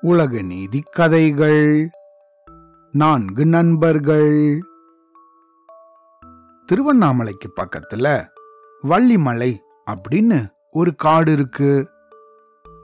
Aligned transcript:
உலக 0.00 0.42
நீதி 0.42 0.82
கதைகள். 0.90 1.90
நான்கு 2.92 3.46
நண்பர்கள். 3.46 4.58
திருவண்ணாமலைக்கு 6.66 7.52
பக்கத்துல 7.56 8.28
வள்ளிமலை 8.82 9.58
அப்படின்னு 9.90 10.46
ஒரு 10.70 10.94
காடு 10.94 11.32
இருக்கு. 11.32 11.90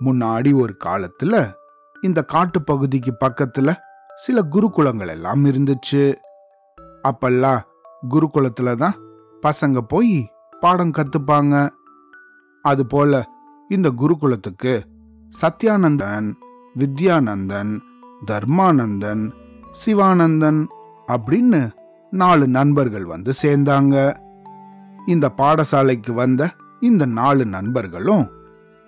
முன்னாடி 0.00 0.61
ஒரு 0.61 0.77
காலத்துல 0.84 1.52
இந்த 2.00 2.23
காட்டு 2.23 2.62
பகுதிக்கு 2.62 3.16
பக்கத்துல 3.20 3.75
சில 4.14 4.43
குருகுலங்கள் 4.50 5.09
எல்லாம் 5.09 5.45
இருந்துச்சு. 5.45 6.14
அப்பெல்லாம் 6.80 7.61
குருகுலத்துல 8.11 8.75
தான் 8.75 8.95
பசங்க 9.43 9.80
போய் 9.80 10.32
பாடம் 10.61 10.91
கத்துப்பாங்க. 10.91 11.68
அது 12.62 12.86
போல 12.86 13.25
இந்த 13.75 13.89
குருகுலத்துக்கு 14.01 14.73
சத்யானந்தன் 15.41 16.29
வித்யானந்தன் 16.79 17.73
தர்மானந்தன் 18.27 19.23
சிவானந்தன் 19.81 20.61
அப்படின்னு 21.15 21.61
நாலு 22.11 22.47
நண்பர்கள் 22.57 23.05
வந்து 23.05 23.33
சேர்ந்தாங்க. 23.43 23.95
இந்த 25.07 25.27
பாடசாலைக்கு 25.37 26.12
வந்த 26.12 26.51
இந்த 26.81 27.05
நாலு 27.21 27.45
நண்பர்களும் 27.47 28.25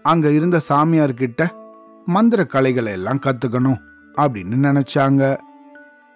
அங்க 0.04 0.30
இருந்த 0.30 0.60
சாமியார்கிட்ட 0.68 1.42
மந்திர 2.06 2.40
கலைகளை 2.54 2.92
எல்லாம் 2.92 3.22
கத்துக்கணும் 3.26 3.80
அப்படின்னு 4.14 4.56
நினைச்சாங்க. 4.68 5.22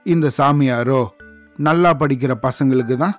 இந்த 0.07 0.27
சாமியாரோ 0.39 1.03
நல்லா 1.57 1.93
படிக்கிற 2.01 2.33
பசங்களுக்கு 2.47 2.97
தான் 2.97 3.17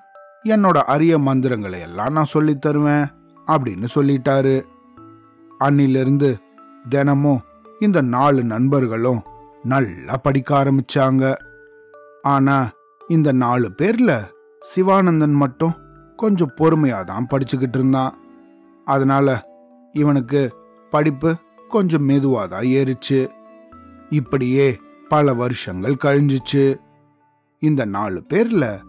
என்னோட 0.47 0.77
அரிய 0.94 1.13
மந்திரங்களை 1.30 1.80
எல்லாம் 1.88 2.13
நான் 2.13 2.34
சொல்லி 2.36 2.53
தருவேன் 2.58 3.08
அப்படின்னு 3.47 3.88
சொல்லிட்டாரு. 3.95 4.55
அன்னிலிருந்து 5.59 6.37
தினமும் 6.89 7.41
இந்த 7.79 8.02
நாலு 8.02 8.43
நண்பர்களும் 8.43 9.21
நல்லா 9.63 10.17
படிக்க 10.17 10.63
ஆரம்பிச்சாங்க. 10.63 11.35
ஆனா 12.21 12.69
இந்த 13.07 13.31
நாலு 13.31 13.71
பேர்ல 13.77 14.23
சிவானந்தன் 14.75 15.33
மட்டும் 15.33 15.75
கொஞ்சம் 16.16 16.51
பொறுமையா 16.57 17.03
தான் 17.03 17.27
படிச்சுக்கிட்டு 17.29 17.77
இருந்தான். 17.77 18.16
அதனால 18.85 19.49
இவனுக்கு 19.93 20.55
படிப்பு 20.89 21.35
கொஞ்சம் 21.67 22.09
மெதுவா 22.09 22.47
தான் 22.47 22.63
ஏறிச்சு. 22.63 23.27
இப்படியே 24.09 24.77
பல 25.09 25.33
வருஷங்கள் 25.33 25.95
கழிஞ்சிச்சு. 26.03 26.75
இந்த 27.59 27.85
நாலு 27.85 28.23
பேர்ல 28.29 28.79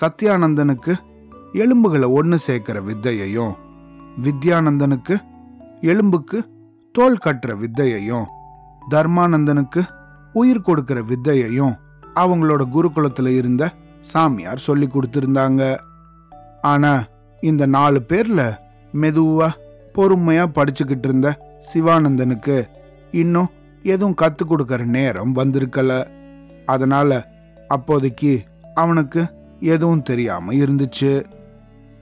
சத்யானந்தனுக்கு 0.00 0.94
எலும்புகளை 1.52 2.08
ஒன்று 2.10 2.38
சேர்க்கிற 2.38 2.80
வித்தையையும் 2.80 3.54
வித்யானந்தனுக்கு 4.22 5.20
எலும்புக்கு 5.82 6.38
தோல் 6.92 7.22
கட்டுற 7.24 7.52
வித்தையையும் 7.62 8.26
தர்மானந்தனுக்கு 8.90 9.80
உயிர் 10.32 10.60
கொடுக்கிற 10.60 11.02
வித்தையையும் 11.02 11.74
அவங்களோட 12.14 12.62
குருகுலத்துல 12.74 13.26
இருந்த 13.26 13.70
சாமியார் 14.00 14.58
சொல்லி 14.58 14.86
கொடுத்திருந்தாங்க. 14.86 15.78
ஆனா 16.62 17.04
இந்த 17.40 17.66
நாலு 17.66 18.02
பேர்ல 18.08 18.42
மெதுவா 18.94 19.48
பொறுமையா 19.94 20.44
படிச்சுக்கிட்டு 20.54 21.04
இருந்த 21.04 21.28
சிவானந்தனுக்கு 21.72 22.56
இன்னும் 23.10 23.50
எதுவும் 23.82 24.18
கத்து 24.22 24.44
கொடுக்கற 24.44 24.84
நேரம் 24.84 25.34
வந்திருக்கல. 25.34 25.92
அதனால 26.66 27.10
அப்போதைக்கு 27.68 28.32
அவனுக்கு 28.74 29.22
எதுவும் 29.60 30.02
தெரியாம 30.02 30.52
இருந்துச்சு. 30.52 31.12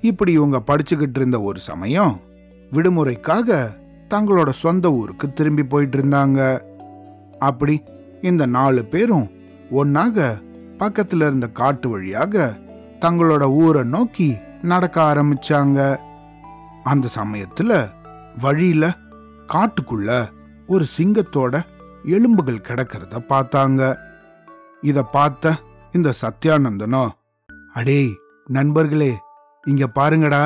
இப்படி 0.01 0.33
இவங்க 0.33 0.63
படிச்சுக்கிட்டு 0.67 1.19
இருந்த 1.21 1.41
ஒரு 1.41 1.61
சமயம் 1.61 2.21
விடுமுறைக்காக 2.73 3.59
தங்களோட 4.09 4.51
சொந்த 4.51 4.93
ஊருக்கு 4.93 5.33
திரும்பி 5.33 5.65
போயிட்டு 5.65 5.97
இருந்தாங்க 5.99 6.41
அப்படி 7.39 7.83
இந்த 8.21 8.47
நாலு 8.47 8.85
பேரும் 8.85 9.29
ஒன்னாக 9.71 10.37
பக்கத்துல 10.79 11.27
இருந்த 11.29 11.49
காட்டு 11.49 11.89
வழியாக 11.89 12.59
தங்களோட 13.01 13.45
ஊரை 13.63 13.83
நோக்கி 13.85 14.37
நடக்க 14.63 14.97
ஆரம்பிச்சாங்க. 15.03 15.79
அந்த 16.83 17.09
சமயத்துல 17.15 17.73
வழியில 18.41 18.85
காட்டுக்குள்ள 19.53 20.11
ஒரு 20.67 20.85
சிங்கத்தோட 20.97 21.55
எலும்புகள் 22.05 22.67
கிடக்கிறத 22.69 23.23
பார்த்தாங்க. 23.29 23.81
இத 24.81 25.03
பார்த்த 25.03 25.55
இந்த 25.93 26.13
சத்யானந்தனோ 26.23 27.05
அடே 27.73 28.01
நண்பர்களே 28.47 29.13
இங்க 29.65 29.87
பாருங்கடா 29.95 30.43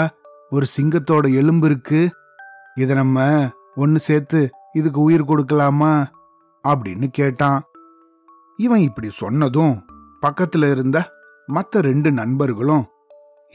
ஒரு 0.54 0.66
சிங்கத்தோட 0.76 1.34
எலும்பு 1.34 1.66
இருக்கு. 1.66 2.10
இத 2.75 2.94
நம்ம 2.94 3.48
ஒன்னு 3.75 3.98
சேர்த்து 3.98 4.50
இதுக்கு 4.72 5.00
உயிர் 5.00 5.25
கொடுக்கலாமா? 5.25 6.06
அப்படின்னு 6.69 7.06
கேட்டான். 7.06 7.62
இவன் 8.56 8.81
இப்படி 8.81 9.10
சொன்னதும் 9.10 9.84
பக்கத்துல 10.22 10.70
இருந்த 10.70 11.10
மத்த 11.48 11.70
ரெண்டு 11.70 12.12
நண்பர்களும் 12.12 12.87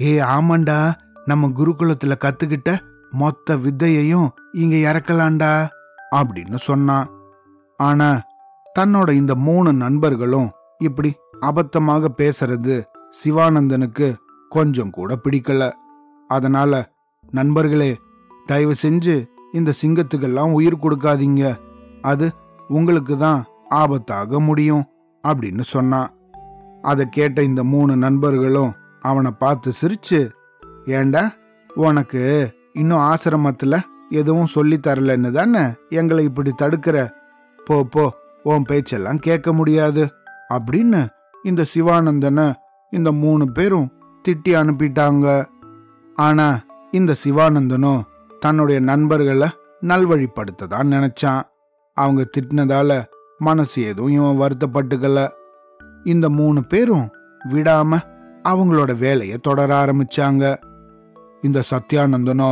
ஏ 0.02 0.20
ஆமாண்டா 0.20 0.94
நம்ம 1.26 1.48
குருகுலத்துல 1.48 2.16
கத்துக்கிட்ட 2.16 2.80
மொத்த 3.12 3.56
வித்தையையும் 3.56 4.28
இங்க 4.52 4.76
இறக்கலாண்டா 4.92 5.68
அப்படின்னு 6.16 6.56
சொன்னான். 6.56 7.08
ஆனா 7.78 8.22
தன்னோட 8.80 9.10
இந்த 9.12 9.36
மூணு 9.36 9.74
நண்பர்களும் 9.74 10.52
இப்படி 10.78 11.16
அபத்தமாக 11.42 12.08
பேசுறது 12.18 12.84
சிவானந்தனுக்கு 13.24 14.16
கொஞ்சம் 14.50 14.90
கூட 14.90 15.20
பிடிக்கல. 15.24 15.72
அதனால 16.36 16.74
நண்பர்களே 17.32 17.92
தயவு 18.46 18.74
செஞ்சு 18.84 19.16
இந்த 19.54 19.72
சிங்கத்துக்கெல்லாம் 19.82 20.56
உயிர் 20.58 20.84
கொடுக்காதீங்க. 20.84 21.44
அது 22.02 22.28
உங்களுக்கு 22.68 23.16
தான் 23.18 23.40
ஆபத்தாக 23.76 24.40
முடியும் 24.40 24.86
அப்படின்னு 25.24 25.64
சொன்னான் 25.74 26.10
அதை 26.82 27.04
கேட்ட 27.10 27.40
இந்த 27.50 27.62
மூணு 27.74 27.94
நண்பர்களும் 27.96 28.72
அவனை 29.02 29.32
பார்த்து 29.40 29.70
சிரிச்சு 29.82 30.20
ஏண்டா 30.86 31.24
உனக்கு 31.76 32.22
இன்னும் 32.74 33.06
ஆசிரமத்துல 33.12 33.76
எதுவும் 34.10 34.54
சொல்லி 34.56 34.78
தரலன்னு 34.88 35.32
தானே 35.32 35.64
எங்களை 35.90 36.24
இப்படி 36.30 36.52
தடுக்கிற? 36.62 36.98
போ 37.68 37.76
போ 37.84 38.04
உன் 38.44 38.68
பேச்செல்லாம் 38.68 39.20
கேட்க 39.20 39.50
முடியாது 39.54 40.04
அப்படின்னு 40.54 41.02
இந்த 41.44 41.62
சிவானந்தனை 41.74 42.48
இந்த 42.92 43.10
மூணு 43.24 43.46
பேரும் 43.52 43.88
திட்டி 44.26 44.52
அனுப்பிட்டாங்க. 44.62 45.28
ஆனா 46.20 46.48
இந்த 46.92 47.16
சிவானந்தனும் 47.24 48.02
தன்னுடைய 48.40 48.80
நண்பர்களை 48.82 49.48
நல்வழிப்படுத்த 49.82 50.68
தான் 50.68 50.92
நினைச்சான். 50.92 51.42
அவங்க 51.98 52.22
திட்டினதால 52.34 52.92
மனசு 53.38 53.82
எதுவும் 53.82 54.12
இவன் 54.12 54.40
வருத்தப்பட்டுக்கல. 54.42 55.20
இந்த 56.04 56.30
மூணு 56.30 56.60
பேரும் 56.64 57.08
விடாம 57.50 58.00
அவங்களோட 58.44 58.92
வேலையை 58.98 59.38
தொடர 59.38 59.70
ஆரம்பிச்சாங்க. 59.86 60.44
இந்த 61.42 61.60
சத்யானந்தனோ 61.72 62.52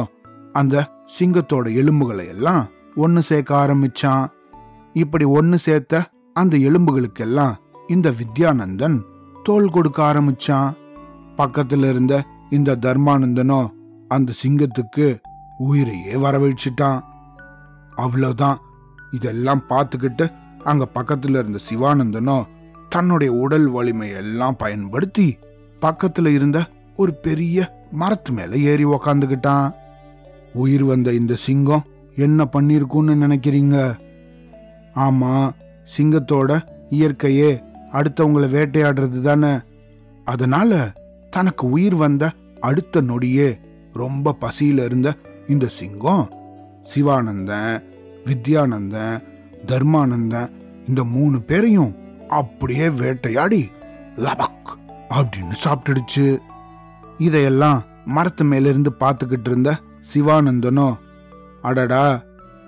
அந்த 0.53 0.85
சிங்கத்தோட 1.19 1.67
எலும்புகளை 1.75 2.25
எல்லாம் 2.27 2.63
ஒன்று 2.95 3.21
சேர்க்க 3.21 3.65
ஆரம்பிச்சான். 3.65 4.25
இப்படி 4.93 5.25
ஒன்று 5.39 5.57
சேர்த்த 5.57 6.03
அந்த 6.33 6.57
எலும்புகளுக்கெல்லாம் 6.57 7.53
இந்த 7.87 8.07
வித்யானந்தன் 8.19 8.97
தோல் 9.43 9.69
கொடுக்க 9.69 9.99
ஆரம்பிச்சான். 10.03 10.69
பக்கத்தில் 11.35 11.83
இருந்த 11.83 12.15
இந்த 12.49 12.75
தர்மானந்தனோ 12.75 13.69
அந்த 14.07 14.33
சிங்கத்துக்கு 14.43 15.19
உயிரையே 15.57 16.13
வரவழிச்சிட்டான். 16.13 16.99
அவ்வளோதான் 17.97 18.57
இதெல்லாம் 19.11 19.63
பார்த்துக்கிட்டு 19.69 20.33
அங்க 20.63 20.87
பக்கத்துல 20.95 21.41
இருந்த 21.43 21.59
சிவானந்தனோ 21.69 22.43
தன்னுடைய 22.89 23.33
உடல் 23.33 23.67
வலிமை 23.67 24.09
எல்லாம் 24.09 24.55
பயன்படுத்தி 24.55 25.37
பக்கத்துல 25.81 26.27
இருந்த 26.27 26.65
ஒரு 26.95 27.13
பெரிய 27.13 27.85
மரத்து 27.91 28.31
மேல 28.31 28.57
ஏறி 28.57 28.85
உக்காந்துக்கிட்டான். 28.85 29.73
உயிர் 30.53 30.83
வந்த 30.83 31.13
இந்த 31.13 31.33
சிங்கம் 31.33 31.85
என்ன 32.15 32.47
பண்ணிருக்கும்னு 32.53 33.15
நினைக்கிறீங்க? 33.23 33.97
ஆமா 34.95 35.49
சிங்கத்தோட 35.97 36.65
இயற்கையே 36.89 37.63
அடுத்தவங்களை 37.91 38.47
வேட்டையாடுறது 38.55 39.21
தானே. 39.21 39.59
அதனால 40.25 40.93
தனக்கு 41.29 41.69
உயிர் 41.69 41.95
வந்த 41.95 42.31
அடுத்த 42.59 43.01
நொடியே 43.01 43.59
ரொம்ப 43.93 44.35
பசியில 44.41 44.85
இருந்த 44.85 45.15
இந்த 45.47 45.67
சிங்கம் 45.67 46.25
சிவானந்தன் 46.95 47.83
வித்யானந்தன் 48.25 49.23
தர்மானந்தன் 49.65 50.51
இந்த 50.87 51.03
மூணு 51.03 51.41
பேரையும் 51.41 51.93
அப்படியே 52.27 52.89
வேட்டையாடி 52.89 53.61
லபக் 54.15 54.71
அப்படின்னு 55.09 55.55
சாப்பிட்டுடுச்சு. 55.63 56.39
இதையெல்லாம் 57.17 57.83
மரத்து 58.05 58.43
மேலிருந்து 58.43 58.91
பார்த்துக்கிட்டு 58.99 59.49
இருந்த 59.49 59.71
சிவானந்தனோ 60.13 60.87
அடடா 61.61 62.21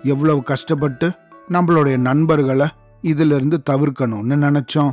எவ்வளவு 0.03 0.43
கஷ்டப்பட்டு 0.43 1.07
நம்மளுடைய 1.49 1.97
நண்பர்களை 1.97 2.67
இதுல 3.01 3.35
இருந்து 3.35 3.57
தவிர்க்கணும்னு 3.69 4.35
நினைச்சோம். 4.45 4.91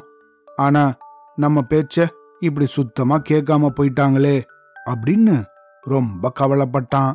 ஆனா 0.57 0.95
நம்ம 1.37 1.65
பேச்ச 1.71 2.07
இப்படி 2.41 2.67
சுத்தமா 2.67 3.19
கேட்காம 3.19 3.69
போயிட்டாங்களே 3.81 4.43
அப்படின்னு 4.91 5.45
ரொம்ப 5.83 6.33
கவலைப்பட்டான். 6.41 7.13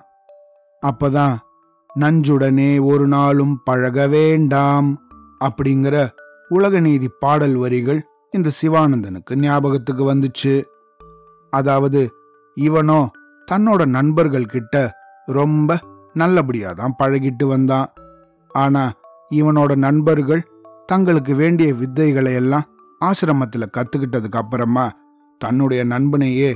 அப்பதான் 0.87 1.35
நஞ்சுடனே 1.99 2.83
ஒரு 2.83 3.07
நாளும் 3.07 3.61
பழக 3.63 4.07
வேண்டாம் 4.07 5.07
அப்படிங்கிற 5.45 6.09
உலக 6.49 6.79
நீதி 6.79 7.09
பாடல் 7.19 7.55
வரிகள் 7.55 8.01
இந்த 8.31 8.49
சிவானந்தனுக்கு 8.61 9.35
ஞாபகத்துக்கு 9.35 10.13
வந்துச்சு. 10.13 10.63
அதாவது 11.49 12.11
இவனோ 12.55 13.09
தன்னோட 13.51 13.85
நண்பர்கள் 13.85 14.45
கிட்ட 14.45 14.97
ரொம்ப 15.25 15.79
நல்லபடியா 16.13 16.73
தான் 16.73 16.95
பழகிட்டு 17.03 17.43
வந்தான். 17.43 17.93
ஆனா 18.49 18.91
இவனோட 19.29 19.75
நண்பர்கள் 19.75 20.49
தங்களுக்கு 20.85 21.35
வேண்டிய 21.35 21.73
வித்தைகளை 21.73 22.33
எல்லாம் 22.33 22.69
ஆசிரமத்துல 23.05 23.65
கத்துக்கிட்டதுக்கு 23.77 24.35
அப்புறமா 24.35 24.91
தன்னுடைய 25.41 25.81
நண்பனையே 25.83 26.51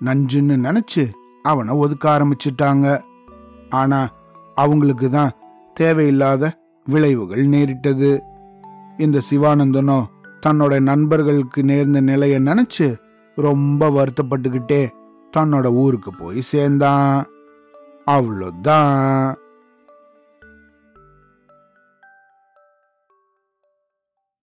நஞ்சுன்னு 0.00 0.54
நினைச்சு 0.66 1.04
அவனை 1.42 1.72
ஒதுக்க 1.76 2.04
ஆரம்பிச்சிட்டாங்க. 2.14 2.86
ஆனா 3.70 4.00
அவங்களுக்கு 4.56 5.06
தான் 5.10 5.34
தேவையில்லாத 5.74 6.44
விளைவுகள் 6.86 7.44
நேரிட்டது. 7.54 8.10
இந்த 8.96 9.18
சிவானந்தனோ 9.30 9.98
தன்னோட 10.46 10.74
நண்பர்களுக்கு 10.80 11.60
நேர்ந்த 11.64 12.00
நிலையை 12.00 12.38
நினைச்சு 12.44 12.88
ரொம்ப 13.46 13.90
வருத்தப்பட்டுக்கிட்டே 13.96 14.82
தன்னோட 15.36 15.66
ஊருக்கு 15.82 16.10
போய் 16.14 16.40
சேர்ந்தான். 16.52 17.14
அவ்வளோதான் 18.06 19.34